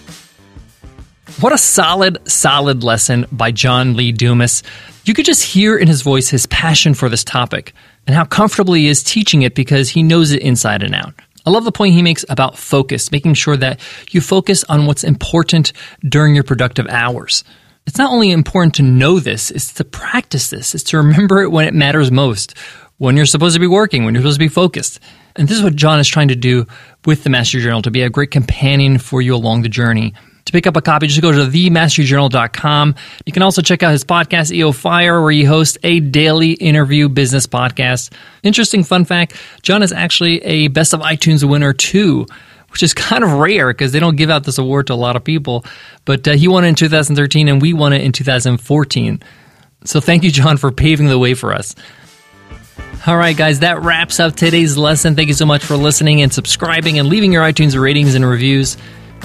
What 1.41 1.53
a 1.53 1.59
solid, 1.59 2.19
solid 2.29 2.83
lesson 2.85 3.25
by 3.33 3.51
John 3.51 3.97
Lee 3.97 4.13
Dumas. 4.13 4.63
You 5.05 5.15
could 5.15 5.25
just 5.25 5.43
hear 5.43 5.77
in 5.77 5.89
his 5.89 6.03
voice 6.03 6.29
his 6.29 6.45
passion 6.47 6.93
for 6.93 7.09
this 7.09 7.25
topic 7.25 7.73
and 8.07 8.15
how 8.15 8.25
comfortable 8.25 8.75
he 8.75 8.89
is 8.89 9.03
teaching 9.03 9.43
it 9.43 9.55
because 9.55 9.89
he 9.89 10.03
knows 10.03 10.33
it 10.33 10.43
inside 10.43 10.83
and 10.83 10.95
out. 10.95 11.15
I 11.47 11.51
love 11.51 11.65
the 11.65 11.73
point 11.73 11.95
he 11.95 12.03
makes 12.03 12.25
about 12.29 12.59
focus, 12.59 13.11
making 13.11 13.35
sure 13.35 13.57
that 13.57 13.81
you 14.11 14.21
focus 14.21 14.65
on 14.65 14.85
what's 14.85 15.05
important 15.05 15.73
during 16.07 16.35
your 16.35 16.45
productive 16.45 16.87
hours. 16.89 17.45
It's 17.87 17.99
not 17.99 18.13
only 18.13 18.31
important 18.31 18.75
to 18.77 18.83
know 18.83 19.21
this, 19.21 19.51
it's 19.51 19.73
to 19.75 19.85
practice 19.85 20.51
this, 20.51 20.75
it's 20.75 20.85
to 20.85 20.99
remember 20.99 21.43
it 21.43 21.51
when 21.51 21.67
it 21.67 21.75
matters 21.75 22.11
most, 22.11 22.57
when 22.99 23.17
you're 23.17 23.27
supposed 23.27 23.55
to 23.55 23.61
be 23.61 23.67
working, 23.67 24.05
when 24.05 24.15
you're 24.15 24.23
supposed 24.23 24.39
to 24.39 24.45
be 24.45 24.49
focused. 24.49 25.01
And 25.37 25.49
this 25.49 25.57
is 25.57 25.63
what 25.63 25.77
John 25.77 25.99
is 25.99 26.09
trying 26.09 26.29
to 26.29 26.37
do 26.37 26.67
with 27.07 27.25
the 27.25 27.31
Mastery 27.31 27.63
Journal 27.63 27.83
to 27.83 27.91
be 27.91 28.03
a 28.03 28.11
great 28.11 28.31
companion 28.31 28.99
for 28.99 29.23
you 29.23 29.35
along 29.35 29.63
the 29.63 29.69
journey. 29.69 30.15
To 30.47 30.53
pick 30.53 30.67
up 30.67 30.77
a 30.77 30.83
copy, 30.83 31.07
just 31.07 31.23
go 31.23 31.31
to 31.31 31.39
themasteryjournal.com. 31.39 32.95
You 33.25 33.33
can 33.33 33.43
also 33.43 33.63
check 33.63 33.83
out 33.83 33.93
his 33.93 34.05
podcast, 34.05 34.53
EO 34.53 34.73
Fire, 34.73 35.23
where 35.23 35.31
he 35.31 35.45
hosts 35.45 35.79
a 35.83 36.01
daily 36.01 36.53
interview 36.53 37.09
business 37.09 37.47
podcast. 37.47 38.13
Interesting 38.43 38.83
fun 38.83 39.05
fact 39.05 39.37
John 39.63 39.83
is 39.83 39.93
actually 39.93 40.43
a 40.43 40.69
Best 40.69 40.93
of 40.93 41.01
iTunes 41.01 41.49
winner, 41.49 41.73
too 41.73 42.27
which 42.73 42.83
is 42.83 42.95
kind 42.95 43.25
of 43.25 43.33
rare 43.33 43.73
because 43.73 43.93
they 43.93 44.01
don't 44.01 44.17
give 44.17 44.31
out 44.31 44.45
this 44.45 44.59
award 44.59 44.89
to 44.89 44.95
a 44.95 44.95
lot 44.95 45.17
of 45.17 45.25
people. 45.25 45.65
But 46.05 46.27
uh, 46.27 46.33
he 46.33 46.49
won 46.49 46.65
it 46.65 46.69
in 46.69 46.75
2013 46.75 47.49
and 47.49 47.63
we 47.63 47.73
won 47.73 47.93
it 47.93 48.03
in 48.03 48.13
2014. 48.13 49.23
So 49.85 50.01
thank 50.01 50.25
you, 50.25 50.31
John, 50.31 50.57
for 50.57 50.71
paving 50.71 51.09
the 51.09 51.19
way 51.19 51.35
for 51.35 51.55
us. 51.55 51.75
All 53.07 53.17
right, 53.17 53.37
guys, 53.37 53.61
that 53.61 53.81
wraps 53.81 54.21
up 54.21 54.37
today's 54.37 54.77
lesson. 54.77 55.17
Thank 55.17 55.29
you 55.29 55.35
so 55.35 55.47
much 55.47 55.65
for 55.65 55.77
listening 55.77 56.21
and 56.21 56.33
subscribing 56.33 56.99
and 56.99 57.09
leaving 57.09 57.33
your 57.33 57.43
iTunes 57.43 57.81
ratings 57.81 58.15
and 58.15 58.29
reviews. 58.29 58.77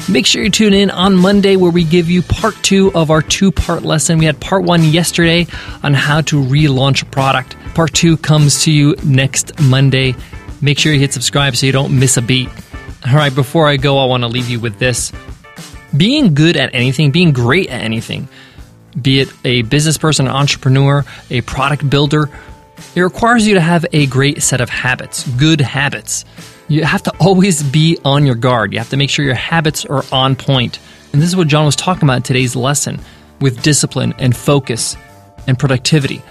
Make 0.09 0.25
sure 0.25 0.43
you 0.43 0.49
tune 0.49 0.73
in 0.73 0.91
on 0.91 1.15
Monday 1.15 1.55
where 1.55 1.71
we 1.71 1.83
give 1.83 2.09
you 2.09 2.21
part 2.21 2.55
two 2.63 2.91
of 2.93 3.11
our 3.11 3.21
two 3.21 3.51
part 3.51 3.83
lesson. 3.83 4.17
We 4.17 4.25
had 4.25 4.39
part 4.39 4.63
one 4.63 4.83
yesterday 4.83 5.47
on 5.83 5.93
how 5.93 6.21
to 6.21 6.41
relaunch 6.41 7.01
a 7.01 7.05
product. 7.05 7.57
Part 7.75 7.93
two 7.93 8.17
comes 8.17 8.63
to 8.63 8.71
you 8.71 8.95
next 9.03 9.59
Monday. 9.59 10.15
Make 10.61 10.79
sure 10.79 10.93
you 10.93 10.99
hit 10.99 11.13
subscribe 11.13 11.55
so 11.55 11.65
you 11.65 11.71
don't 11.71 11.97
miss 11.99 12.17
a 12.17 12.21
beat. 12.21 12.49
All 13.07 13.15
right, 13.15 13.33
before 13.33 13.67
I 13.67 13.77
go, 13.77 13.99
I 13.99 14.05
want 14.05 14.23
to 14.23 14.27
leave 14.27 14.49
you 14.49 14.59
with 14.59 14.79
this. 14.79 15.11
Being 15.95 16.33
good 16.33 16.57
at 16.57 16.73
anything, 16.73 17.11
being 17.11 17.31
great 17.31 17.69
at 17.69 17.81
anything, 17.81 18.27
be 18.99 19.21
it 19.21 19.33
a 19.43 19.61
business 19.63 19.97
person, 19.97 20.27
an 20.27 20.33
entrepreneur, 20.33 21.05
a 21.29 21.41
product 21.41 21.89
builder, 21.89 22.29
it 22.95 23.01
requires 23.01 23.47
you 23.47 23.55
to 23.55 23.61
have 23.61 23.85
a 23.93 24.05
great 24.07 24.41
set 24.41 24.61
of 24.61 24.69
habits, 24.69 25.27
good 25.37 25.61
habits. 25.61 26.25
You 26.67 26.83
have 26.83 27.03
to 27.03 27.13
always 27.19 27.61
be 27.61 27.97
on 28.03 28.25
your 28.25 28.35
guard. 28.35 28.73
You 28.73 28.79
have 28.79 28.89
to 28.89 28.97
make 28.97 29.09
sure 29.09 29.23
your 29.23 29.35
habits 29.35 29.85
are 29.85 30.03
on 30.11 30.35
point. 30.35 30.79
And 31.13 31.21
this 31.21 31.29
is 31.29 31.35
what 31.35 31.47
John 31.47 31.65
was 31.65 31.75
talking 31.75 32.03
about 32.03 32.17
in 32.17 32.23
today's 32.23 32.55
lesson 32.55 32.99
with 33.39 33.61
discipline 33.61 34.13
and 34.17 34.35
focus 34.35 34.97
and 35.47 35.57
productivity. 35.57 36.21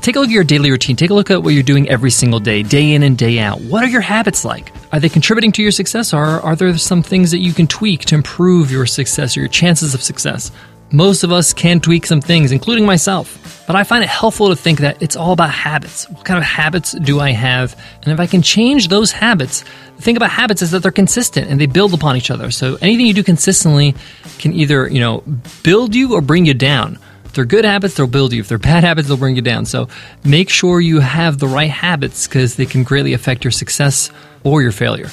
Take 0.00 0.16
a 0.16 0.20
look 0.20 0.28
at 0.28 0.32
your 0.32 0.44
daily 0.44 0.70
routine. 0.70 0.96
Take 0.96 1.10
a 1.10 1.14
look 1.14 1.30
at 1.30 1.42
what 1.42 1.54
you're 1.54 1.62
doing 1.62 1.88
every 1.88 2.10
single 2.10 2.40
day, 2.40 2.62
day 2.62 2.92
in 2.92 3.02
and 3.02 3.16
day 3.16 3.38
out. 3.38 3.60
What 3.60 3.82
are 3.82 3.88
your 3.88 4.00
habits 4.00 4.44
like? 4.44 4.72
Are 4.92 5.00
they 5.00 5.08
contributing 5.08 5.52
to 5.52 5.62
your 5.62 5.70
success, 5.70 6.12
or 6.12 6.22
are 6.22 6.54
there 6.54 6.76
some 6.76 7.02
things 7.02 7.30
that 7.30 7.38
you 7.38 7.54
can 7.54 7.66
tweak 7.66 8.04
to 8.06 8.14
improve 8.14 8.70
your 8.70 8.84
success 8.84 9.36
or 9.36 9.40
your 9.40 9.48
chances 9.48 9.94
of 9.94 10.02
success? 10.02 10.52
Most 10.90 11.24
of 11.24 11.32
us 11.32 11.54
can 11.54 11.80
tweak 11.80 12.04
some 12.04 12.20
things, 12.20 12.52
including 12.52 12.84
myself. 12.84 13.64
But 13.66 13.76
I 13.76 13.84
find 13.84 14.04
it 14.04 14.10
helpful 14.10 14.50
to 14.50 14.56
think 14.56 14.80
that 14.80 15.02
it's 15.02 15.16
all 15.16 15.32
about 15.32 15.48
habits. 15.48 16.06
What 16.10 16.26
kind 16.26 16.36
of 16.36 16.44
habits 16.44 16.92
do 16.92 17.20
I 17.20 17.30
have? 17.30 17.74
And 18.02 18.12
if 18.12 18.20
I 18.20 18.26
can 18.26 18.42
change 18.42 18.88
those 18.88 19.12
habits, 19.12 19.64
the 19.96 20.02
thing 20.02 20.18
about 20.18 20.28
habits 20.28 20.60
is 20.60 20.72
that 20.72 20.82
they're 20.82 20.92
consistent 20.92 21.48
and 21.48 21.58
they 21.58 21.64
build 21.64 21.94
upon 21.94 22.18
each 22.18 22.30
other. 22.30 22.50
So 22.50 22.76
anything 22.82 23.06
you 23.06 23.14
do 23.14 23.22
consistently 23.22 23.94
can 24.38 24.52
either, 24.52 24.86
you 24.86 25.00
know, 25.00 25.24
build 25.62 25.94
you 25.94 26.12
or 26.12 26.20
bring 26.20 26.44
you 26.44 26.52
down. 26.52 26.98
If 27.32 27.36
they're 27.36 27.44
good 27.46 27.64
habits, 27.64 27.94
they'll 27.94 28.06
build 28.06 28.34
you. 28.34 28.40
If 28.40 28.48
they're 28.48 28.58
bad 28.58 28.84
habits, 28.84 29.08
they'll 29.08 29.16
bring 29.16 29.36
you 29.36 29.40
down. 29.40 29.64
So 29.64 29.88
make 30.22 30.50
sure 30.50 30.82
you 30.82 31.00
have 31.00 31.38
the 31.38 31.48
right 31.48 31.70
habits 31.70 32.26
because 32.28 32.56
they 32.56 32.66
can 32.66 32.82
greatly 32.84 33.14
affect 33.14 33.42
your 33.42 33.52
success 33.52 34.10
or 34.44 34.60
your 34.60 34.70
failure. 34.70 35.08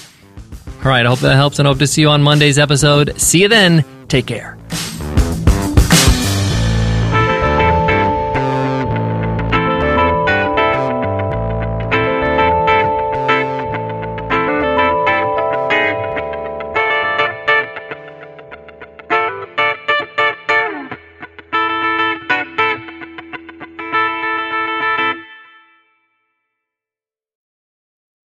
All 0.84 0.92
right, 0.92 1.06
I 1.06 1.08
hope 1.08 1.20
that 1.20 1.36
helps 1.36 1.60
and 1.60 1.68
hope 1.68 1.80
to 1.80 1.88
see 1.88 2.02
you 2.02 2.10
on 2.10 2.22
Monday's 2.22 2.60
episode. 2.60 3.18
See 3.22 3.42
you 3.42 3.48
then. 3.48 3.86
Take 4.10 4.26
care. 4.26 4.58